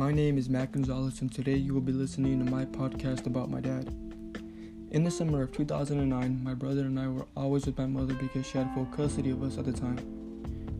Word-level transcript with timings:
My 0.00 0.12
name 0.12 0.38
is 0.38 0.48
Matt 0.48 0.72
Gonzalez, 0.72 1.20
and 1.20 1.30
today 1.30 1.56
you 1.56 1.74
will 1.74 1.82
be 1.82 1.92
listening 1.92 2.42
to 2.42 2.50
my 2.50 2.64
podcast 2.64 3.26
about 3.26 3.50
my 3.50 3.60
dad. 3.60 3.86
In 4.92 5.04
the 5.04 5.10
summer 5.10 5.42
of 5.42 5.52
2009, 5.52 6.42
my 6.42 6.54
brother 6.54 6.86
and 6.86 6.98
I 6.98 7.06
were 7.06 7.26
always 7.36 7.66
with 7.66 7.76
my 7.76 7.84
mother 7.84 8.14
because 8.14 8.46
she 8.46 8.56
had 8.56 8.72
full 8.72 8.86
custody 8.86 9.28
of 9.28 9.42
us 9.42 9.58
at 9.58 9.66
the 9.66 9.74
time. 9.74 9.98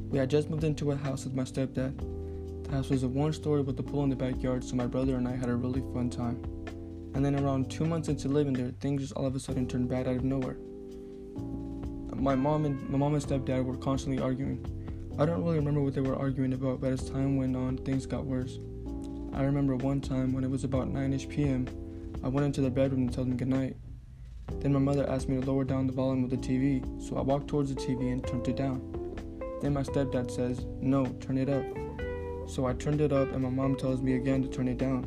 We 0.08 0.16
had 0.16 0.30
just 0.30 0.48
moved 0.48 0.64
into 0.64 0.92
a 0.92 0.96
house 0.96 1.24
with 1.24 1.34
my 1.34 1.42
stepdad. 1.42 1.98
The 2.64 2.70
house 2.70 2.88
was 2.88 3.02
a 3.02 3.08
one 3.08 3.34
story 3.34 3.60
with 3.60 3.78
a 3.78 3.82
pool 3.82 4.04
in 4.04 4.08
the 4.08 4.16
backyard, 4.16 4.64
so 4.64 4.74
my 4.74 4.86
brother 4.86 5.16
and 5.16 5.28
I 5.28 5.36
had 5.36 5.50
a 5.50 5.54
really 5.54 5.82
fun 5.92 6.08
time. 6.08 6.42
And 7.14 7.22
then, 7.22 7.38
around 7.38 7.70
two 7.70 7.84
months 7.84 8.08
into 8.08 8.28
living 8.28 8.54
there, 8.54 8.72
things 8.80 9.02
just 9.02 9.12
all 9.12 9.26
of 9.26 9.36
a 9.36 9.38
sudden 9.38 9.68
turned 9.68 9.90
bad 9.90 10.08
out 10.08 10.16
of 10.16 10.24
nowhere. 10.24 10.56
My 12.16 12.36
mom 12.36 12.64
and 12.64 12.88
my 12.88 12.96
mom 12.96 13.12
and 13.12 13.22
stepdad 13.22 13.66
were 13.66 13.76
constantly 13.76 14.22
arguing. 14.22 14.64
I 15.18 15.26
don't 15.26 15.44
really 15.44 15.56
remember 15.56 15.82
what 15.82 15.92
they 15.92 16.00
were 16.00 16.16
arguing 16.16 16.54
about, 16.54 16.80
but 16.80 16.94
as 16.94 17.06
time 17.10 17.36
went 17.36 17.54
on, 17.54 17.76
things 17.76 18.06
got 18.06 18.24
worse. 18.24 18.58
I 19.32 19.42
remember 19.42 19.76
one 19.76 20.00
time 20.00 20.32
when 20.32 20.44
it 20.44 20.50
was 20.50 20.64
about 20.64 20.92
9ish 20.92 21.28
p.m., 21.28 21.68
I 22.22 22.28
went 22.28 22.44
into 22.44 22.60
their 22.60 22.70
bedroom 22.70 23.08
to 23.08 23.14
tell 23.14 23.24
them 23.24 23.36
goodnight. 23.36 23.76
Then 24.58 24.72
my 24.72 24.80
mother 24.80 25.08
asked 25.08 25.28
me 25.28 25.40
to 25.40 25.46
lower 25.46 25.64
down 25.64 25.86
the 25.86 25.92
volume 25.92 26.24
of 26.24 26.30
the 26.30 26.36
TV, 26.36 26.82
so 27.00 27.16
I 27.16 27.22
walked 27.22 27.48
towards 27.48 27.72
the 27.72 27.80
TV 27.80 28.12
and 28.12 28.26
turned 28.26 28.48
it 28.48 28.56
down. 28.56 28.80
Then 29.62 29.74
my 29.74 29.82
stepdad 29.82 30.30
says, 30.30 30.66
No, 30.80 31.06
turn 31.20 31.38
it 31.38 31.48
up. 31.48 31.64
So 32.48 32.66
I 32.66 32.72
turned 32.72 33.00
it 33.00 33.12
up, 33.12 33.32
and 33.32 33.42
my 33.42 33.48
mom 33.48 33.76
tells 33.76 34.02
me 34.02 34.14
again 34.14 34.42
to 34.42 34.48
turn 34.48 34.66
it 34.66 34.78
down. 34.78 35.04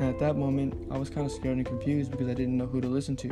And 0.00 0.08
at 0.08 0.18
that 0.20 0.36
moment, 0.36 0.74
I 0.90 0.96
was 0.96 1.10
kind 1.10 1.26
of 1.26 1.32
scared 1.32 1.56
and 1.56 1.66
confused 1.66 2.12
because 2.12 2.28
I 2.28 2.34
didn't 2.34 2.56
know 2.56 2.66
who 2.66 2.80
to 2.80 2.88
listen 2.88 3.16
to. 3.16 3.28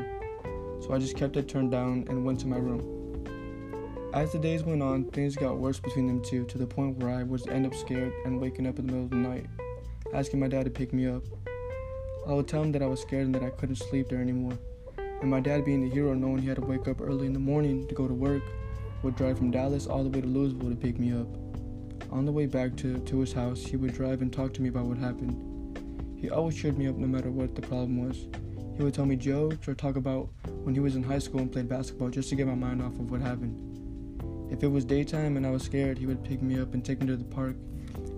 So 0.80 0.92
I 0.92 0.98
just 0.98 1.16
kept 1.16 1.36
it 1.36 1.48
turned 1.48 1.70
down 1.70 2.04
and 2.08 2.24
went 2.24 2.40
to 2.40 2.48
my 2.48 2.56
room. 2.56 2.82
As 4.12 4.32
the 4.32 4.38
days 4.38 4.64
went 4.64 4.82
on, 4.82 5.04
things 5.04 5.36
got 5.36 5.58
worse 5.58 5.78
between 5.78 6.06
them 6.06 6.22
two 6.22 6.44
to 6.46 6.58
the 6.58 6.66
point 6.66 6.96
where 6.96 7.14
I 7.14 7.22
would 7.22 7.48
end 7.48 7.66
up 7.66 7.74
scared 7.74 8.12
and 8.24 8.40
waking 8.40 8.66
up 8.66 8.78
in 8.78 8.86
the 8.86 8.92
middle 8.92 9.04
of 9.04 9.10
the 9.10 9.16
night, 9.16 9.46
asking 10.16 10.40
my 10.40 10.48
dad 10.48 10.64
to 10.64 10.70
pick 10.70 10.94
me 10.94 11.06
up. 11.06 11.22
I 12.26 12.32
would 12.32 12.48
tell 12.48 12.62
him 12.62 12.72
that 12.72 12.80
I 12.80 12.86
was 12.86 13.02
scared 13.02 13.26
and 13.26 13.34
that 13.34 13.42
I 13.42 13.50
couldn't 13.50 13.76
sleep 13.76 14.08
there 14.08 14.22
anymore. 14.22 14.56
And 15.20 15.30
my 15.30 15.40
dad, 15.40 15.66
being 15.66 15.82
the 15.82 15.94
hero, 15.94 16.14
knowing 16.14 16.38
he 16.38 16.48
had 16.48 16.56
to 16.56 16.62
wake 16.62 16.88
up 16.88 17.02
early 17.02 17.26
in 17.26 17.34
the 17.34 17.38
morning 17.38 17.86
to 17.86 17.94
go 17.94 18.08
to 18.08 18.14
work, 18.14 18.42
would 19.02 19.14
drive 19.14 19.36
from 19.36 19.50
Dallas 19.50 19.86
all 19.86 20.02
the 20.02 20.08
way 20.08 20.22
to 20.22 20.26
Lewisville 20.26 20.70
to 20.70 20.76
pick 20.76 20.98
me 20.98 21.12
up. 21.12 21.28
On 22.10 22.24
the 22.24 22.32
way 22.32 22.46
back 22.46 22.76
to, 22.76 22.98
to 22.98 23.20
his 23.20 23.34
house, 23.34 23.60
he 23.60 23.76
would 23.76 23.92
drive 23.92 24.22
and 24.22 24.32
talk 24.32 24.54
to 24.54 24.62
me 24.62 24.70
about 24.70 24.86
what 24.86 24.96
happened. 24.96 25.78
He 26.18 26.30
always 26.30 26.56
cheered 26.56 26.78
me 26.78 26.88
up 26.88 26.96
no 26.96 27.06
matter 27.06 27.30
what 27.30 27.54
the 27.54 27.60
problem 27.60 28.08
was. 28.08 28.26
He 28.78 28.82
would 28.82 28.94
tell 28.94 29.04
me 29.04 29.16
jokes 29.16 29.68
or 29.68 29.74
talk 29.74 29.96
about 29.96 30.30
when 30.64 30.72
he 30.72 30.80
was 30.80 30.96
in 30.96 31.02
high 31.02 31.18
school 31.18 31.40
and 31.40 31.52
played 31.52 31.68
basketball 31.68 32.08
just 32.08 32.30
to 32.30 32.36
get 32.36 32.46
my 32.46 32.54
mind 32.54 32.80
off 32.80 32.94
of 32.94 33.10
what 33.10 33.20
happened. 33.20 34.50
If 34.50 34.62
it 34.62 34.68
was 34.68 34.86
daytime 34.86 35.36
and 35.36 35.46
I 35.46 35.50
was 35.50 35.62
scared, 35.62 35.98
he 35.98 36.06
would 36.06 36.24
pick 36.24 36.40
me 36.40 36.58
up 36.58 36.72
and 36.72 36.82
take 36.82 37.00
me 37.00 37.06
to 37.08 37.16
the 37.18 37.24
park 37.24 37.56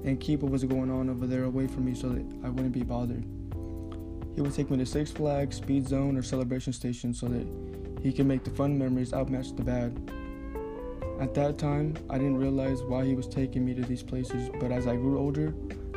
and 0.04 0.20
keep 0.20 0.40
what 0.40 0.52
was 0.52 0.64
going 0.64 0.90
on 0.90 1.10
over 1.10 1.26
there 1.26 1.44
away 1.44 1.66
from 1.66 1.84
me 1.84 1.94
so 1.94 2.08
that 2.10 2.24
I 2.44 2.48
wouldn't 2.48 2.72
be 2.72 2.82
bothered. 2.82 3.24
He 4.34 4.42
would 4.42 4.54
take 4.54 4.70
me 4.70 4.76
to 4.78 4.86
Six 4.86 5.10
Flags, 5.10 5.56
Speed 5.56 5.88
Zone, 5.88 6.16
or 6.16 6.22
Celebration 6.22 6.72
Station 6.72 7.12
so 7.12 7.26
that 7.26 7.46
he 8.02 8.12
could 8.12 8.26
make 8.26 8.44
the 8.44 8.50
fun 8.50 8.78
memories 8.78 9.12
outmatch 9.12 9.56
the 9.56 9.62
bad. 9.62 9.98
At 11.20 11.34
that 11.34 11.58
time, 11.58 11.96
I 12.08 12.18
didn't 12.18 12.36
realize 12.36 12.80
why 12.82 13.04
he 13.04 13.14
was 13.14 13.26
taking 13.26 13.64
me 13.64 13.74
to 13.74 13.82
these 13.82 14.04
places, 14.04 14.48
but 14.60 14.70
as 14.70 14.86
I 14.86 14.94
grew 14.94 15.18
older, 15.18 15.52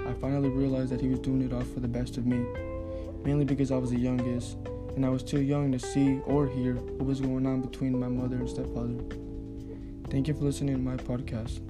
I 0.07 0.13
finally 0.13 0.49
realized 0.49 0.91
that 0.91 1.01
he 1.01 1.09
was 1.09 1.19
doing 1.19 1.43
it 1.43 1.53
all 1.53 1.61
for 1.61 1.79
the 1.79 1.87
best 1.87 2.17
of 2.17 2.25
me, 2.25 2.43
mainly 3.23 3.45
because 3.45 3.71
I 3.71 3.77
was 3.77 3.91
the 3.91 3.99
youngest 3.99 4.57
and 4.95 5.05
I 5.05 5.09
was 5.09 5.23
too 5.23 5.41
young 5.41 5.71
to 5.71 5.79
see 5.79 6.19
or 6.25 6.47
hear 6.47 6.75
what 6.75 7.05
was 7.05 7.21
going 7.21 7.45
on 7.45 7.61
between 7.61 7.99
my 7.99 8.07
mother 8.07 8.37
and 8.37 8.49
stepfather. 8.49 9.03
Thank 10.09 10.27
you 10.27 10.33
for 10.33 10.45
listening 10.45 10.75
to 10.75 10.81
my 10.81 10.97
podcast. 10.97 11.61